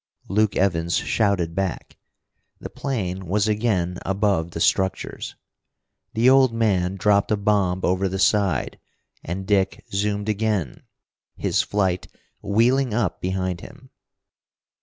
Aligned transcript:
Luke 0.27 0.55
Evans 0.55 0.95
shouted 0.95 1.53
back. 1.53 1.99
The 2.59 2.71
plane 2.71 3.27
was 3.27 3.47
again 3.47 3.99
above 4.03 4.49
the 4.49 4.59
structures. 4.59 5.35
The 6.15 6.27
old 6.27 6.51
man 6.51 6.95
dropped 6.95 7.29
a 7.29 7.37
bomb 7.37 7.81
over 7.83 8.09
the 8.09 8.17
side, 8.17 8.79
and 9.23 9.45
Dick 9.45 9.85
zoomed 9.93 10.27
again, 10.27 10.81
his 11.37 11.61
flight 11.61 12.07
wheeling 12.41 12.95
up 12.95 13.21
behind 13.21 13.61
him. 13.61 13.91